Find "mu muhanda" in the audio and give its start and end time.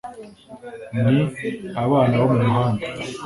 2.33-2.85